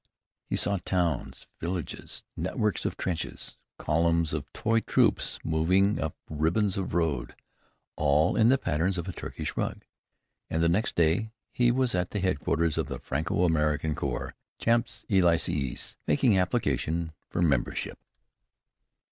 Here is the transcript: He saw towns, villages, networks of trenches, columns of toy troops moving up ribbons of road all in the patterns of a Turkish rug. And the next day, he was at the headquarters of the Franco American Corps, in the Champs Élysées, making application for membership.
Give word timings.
He 0.49 0.55
saw 0.55 0.77
towns, 0.83 1.45
villages, 1.59 2.23
networks 2.35 2.85
of 2.85 2.97
trenches, 2.97 3.59
columns 3.77 4.33
of 4.33 4.51
toy 4.51 4.79
troops 4.79 5.37
moving 5.43 5.99
up 6.01 6.15
ribbons 6.27 6.75
of 6.75 6.95
road 6.95 7.35
all 7.95 8.35
in 8.35 8.49
the 8.49 8.57
patterns 8.57 8.97
of 8.97 9.07
a 9.07 9.13
Turkish 9.13 9.55
rug. 9.55 9.85
And 10.49 10.63
the 10.63 10.69
next 10.69 10.95
day, 10.95 11.29
he 11.51 11.69
was 11.71 11.93
at 11.93 12.09
the 12.09 12.19
headquarters 12.19 12.79
of 12.79 12.87
the 12.87 12.97
Franco 12.97 13.43
American 13.45 13.93
Corps, 13.93 14.29
in 14.29 14.33
the 14.59 14.65
Champs 14.65 15.05
Élysées, 15.07 15.97
making 16.07 16.35
application 16.35 17.13
for 17.29 17.43
membership. 17.43 17.99